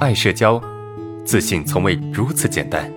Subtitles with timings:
[0.00, 0.58] 爱社交，
[1.26, 2.90] 自信从未如此简单。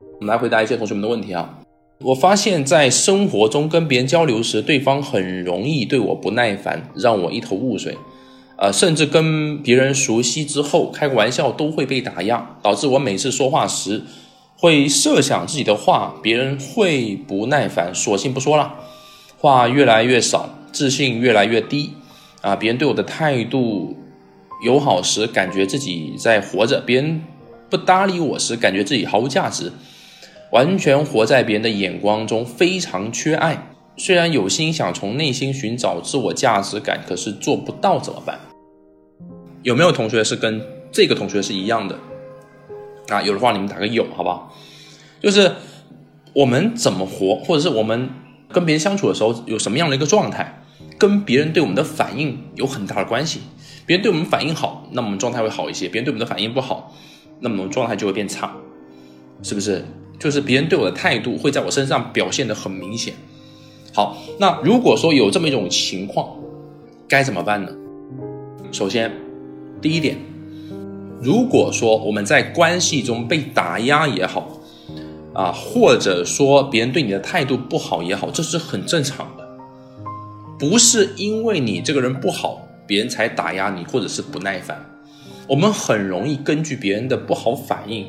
[0.00, 1.60] 我们来回答一些同学们的问题啊。
[2.00, 7.96] 我发现，在生活中跟别人交流时，对方很容易对我不耐烦，让我一头雾水。
[8.56, 14.02] 呃，甚至跟别人熟悉之后，开个玩笑都会被打压，导致我每次说话时，
[14.58, 18.74] 会设想自己的话别人会不耐烦，索性不说了，
[19.38, 21.94] 话越来越少，自信越来越低。
[22.42, 23.96] 啊，别人对我的态度
[24.64, 27.22] 友好时，感觉自己在活着；别人
[27.70, 29.72] 不搭理我时，感觉自己毫无价值，
[30.50, 33.70] 完全活在别人的眼光中，非常缺爱。
[33.96, 38.38] 虽然有心想从内心寻找自我价值感，可是做不到怎么办？
[39.62, 41.98] 有没有同学是跟这个同学是一样的？
[43.08, 44.54] 啊，有的话你们打个有，好不好？
[45.20, 45.52] 就是
[46.32, 48.08] 我们怎么活，或者是我们
[48.50, 50.62] 跟别人相处的时候有什么样的一个状态，
[50.98, 53.40] 跟别人对我们的反应有很大的关系。
[53.86, 56.94] 别人对我们反应好，那我们状态会好一些；别人对我们的反应不好，
[57.40, 58.54] 那么我们状态就会变差，
[59.42, 59.84] 是不是？
[60.18, 63.14] 就是别人对我的态度会在我身上表现的很明显。
[63.94, 66.36] 好，那如果说有这么一种情况，
[67.08, 67.70] 该怎么办呢？
[68.72, 69.10] 首先，
[69.80, 70.18] 第一点，
[71.22, 74.57] 如果说我们在关系中被打压也好，
[75.38, 79.48] 啊，或者说别人对你的态度不好也好，这是很正常的，
[80.58, 84.84] 不是因为你这个人不好，别人才打压你或者是不耐烦。
[85.46, 88.08] 我们很容易根据别人的不好反应，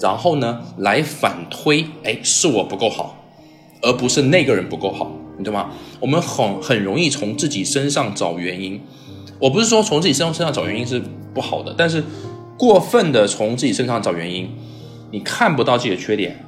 [0.00, 3.14] 然后呢来反推，哎，是我不够好，
[3.82, 5.12] 而不是那个人不够好。
[5.36, 5.72] 你懂吗？
[6.00, 8.80] 我们很很容易从自己身上找原因。
[9.38, 11.02] 我不是说从自己身上身上找原因是
[11.34, 12.02] 不好的，但是
[12.56, 14.48] 过分的从自己身上找原因，
[15.10, 16.42] 你看不到自己的缺点，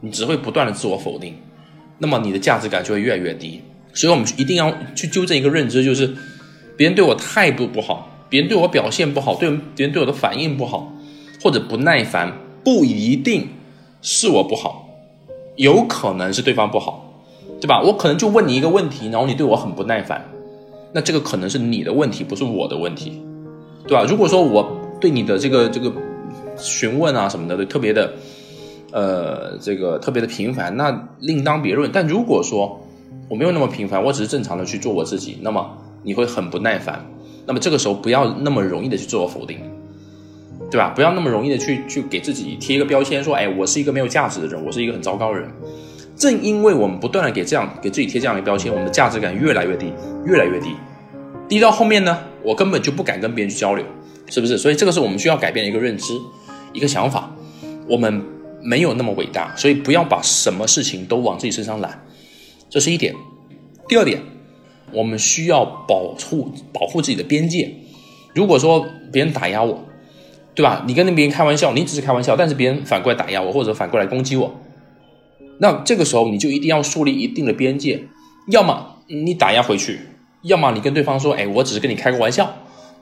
[0.00, 1.34] 你只会不断的自我否定，
[1.98, 3.60] 那么你的价值感就会越来越低。
[3.92, 6.14] 所以我们一定要去纠正一个认知，就是
[6.76, 10.92] 别人对我态度不好，别人对我表现不好，对别人对我的反应不好，
[11.42, 12.32] 或者不耐烦，
[12.64, 13.48] 不一定
[14.02, 14.88] 是我不好，
[15.56, 17.06] 有可能是对方不好。
[17.60, 17.82] 对吧？
[17.82, 20.24] 我可能就问你一个问题，然后你对我很不耐烦，
[20.94, 23.20] 那这个可能是你的问题，不是我的问题，
[23.86, 24.02] 对吧？
[24.08, 25.92] 如果说我对你的这个这个
[26.56, 28.14] 询问啊什么的特别的，
[28.92, 31.90] 呃，这个特别的频繁，那另当别论。
[31.92, 32.80] 但如果说
[33.28, 37.04] 我没有那么频繁，我只是正常的去做我自己，那么你会很不耐烦。
[37.46, 39.58] 那么这个时候不要那么容易的去自我否定，
[40.70, 40.92] 对吧？
[40.94, 45.48] 不要那么容易的去去给自己贴一个标签，说，哎，我是一个没有价值的人，我是一个很糟糕的人。
[46.16, 49.92] 正因为我们不断的给这样给自己贴这样的标签，我们的价值感越来越低，
[50.26, 50.68] 越来越低，
[51.48, 53.84] 低到后面呢，我根本就不敢跟别人去交流，
[54.28, 54.58] 是不是？
[54.58, 56.12] 所以这个是我们需要改变的一个认知，
[56.72, 57.30] 一个想法。
[57.88, 58.22] 我们
[58.62, 62.04] 没有那么伟大，所以不要把什么事情都往自己身上揽，
[62.68, 63.14] 这是一点。
[63.88, 64.20] 第二点，
[64.92, 67.72] 我们需要保护保护自己的边界。
[68.34, 69.84] 如果说别人打压我，
[70.54, 70.84] 对吧？
[70.86, 74.54] 你跟那别人开玩笑，你只是开玩笑，但是别人反过来打压我，或者反过来攻击我。
[75.58, 78.04] 那这个时候你就一定要树立一定的边界，
[78.48, 80.00] 要么你打压回去，
[80.42, 82.54] 要么你跟对方说：“哎，我只是跟你开个玩笑，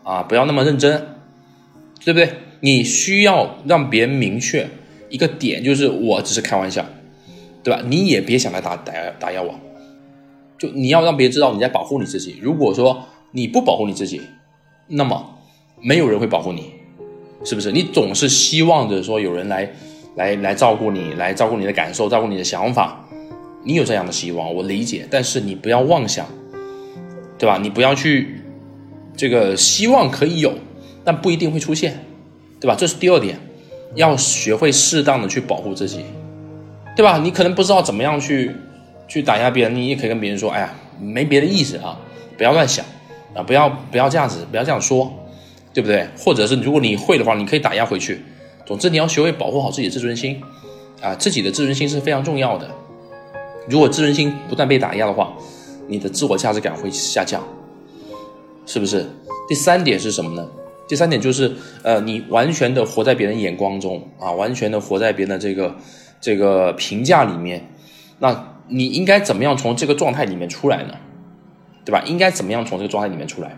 [0.03, 1.17] 啊，不要那么认真，
[2.05, 2.31] 对不对？”
[2.61, 4.69] 你需要让别人明确
[5.09, 6.85] 一个点，就是我只是开玩笑，
[7.63, 7.83] 对吧？
[7.87, 9.55] 你也别想来打打打压我，
[10.59, 12.37] 就你要让别人知道你在保护你自己。
[12.41, 14.21] 如果说你不保护你自己，
[14.89, 15.39] 那么
[15.81, 16.73] 没有人会保护你，
[17.45, 17.73] 是不是？
[17.73, 19.71] 你总是希望着说有人来。
[20.17, 23.09] 来来照顾你，来照顾你的感受，照顾你的想法，
[23.63, 25.07] 你有这样的希望，我理解。
[25.09, 26.27] 但是你不要妄想，
[27.39, 27.57] 对吧？
[27.63, 28.41] 你不要去
[29.17, 30.55] 这个希望可以有，
[31.05, 32.05] 但不一定会出现，
[32.59, 32.75] 对吧？
[32.75, 33.39] 这是第二点，
[33.95, 36.05] 要学会适当的去保护自己，
[36.97, 37.19] 对吧？
[37.19, 38.55] 你可能不知道怎么样去
[39.07, 41.99] 去打压别人，你也可以跟别人说：“哎呀，没别的意思啊，
[42.37, 42.85] 不要乱想
[43.35, 45.13] 啊，不要不要这样子，不要这样说，
[45.73, 48.23] 对不对？”或者是如果你会的话，你可以打压回去。
[48.67, 50.41] 总之，你要学会保护好自己的自尊心，
[51.01, 52.71] 啊，自己的自尊心是非常重要的。
[53.69, 55.33] 如果自尊心不断被打压的话，
[55.87, 57.43] 你的自我价值感会下降，
[58.67, 59.07] 是不是？
[59.49, 60.47] 第三点是什么呢？
[60.89, 61.53] 第三点就是，
[61.83, 65.77] 呃，你完全的活在别人眼光中啊，完全的活在别人的这个
[66.21, 67.69] 这个评价里面。
[68.19, 70.95] 那你应该怎么样从这个状态里面出来呢？
[71.85, 72.03] 对吧？
[72.07, 73.57] 应该怎么样从这个状态里面出来？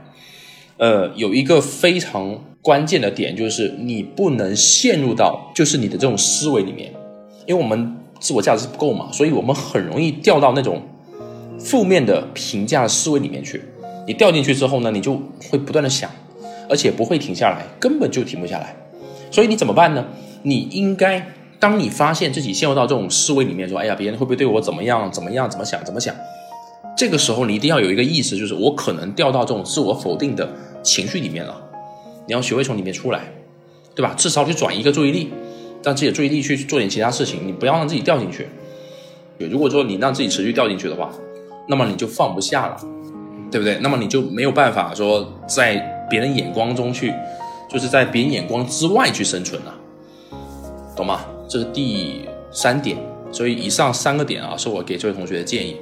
[0.76, 2.40] 呃，有一个非常。
[2.62, 6.92] 关键的点就是你不能陷入到就是你的这种思维里面，
[7.46, 10.82] 因为我们自我价值不够嘛，所以我们很容易掉到那种
[11.58, 13.62] 负面的评价思维里面去。
[14.06, 15.18] 你掉进去之后呢，你就
[15.50, 16.10] 会不断的想，
[16.70, 18.74] 而且不会停下来，根本就停不下来。
[19.30, 20.04] 所以你怎么办呢？
[20.42, 21.26] 你应该
[21.58, 26.14] 当你发现自己陷入到这种思维里面，说哎呀，别人会不会对我怎么样怎么样怎么想怎么想？
[26.96, 30.48] 这个时候你一定要有一个意识，就是我可能掉到这种自我否定的
[30.82, 31.60] 情绪里面了，
[32.26, 33.20] 你要学会从里面出来，
[33.94, 34.14] 对吧？
[34.16, 35.30] 至少去转移一个注意力，
[35.82, 38.48] 让自己的注意力去做点其他事情，你不要让自己掉进去。
[39.38, 41.10] 对如果说你让自己持续掉进去的话，
[41.68, 42.76] 那么你就放不下了，
[43.50, 43.78] 对不对？
[43.80, 47.14] 那么你就没有办法说在别人眼光中去，
[47.70, 49.72] 就是在别人眼光之外去生存了，
[50.94, 51.20] 懂吗？
[51.48, 52.98] 这是第三点。
[53.32, 55.76] 所以以上三个点啊，是我给这位同学的建议。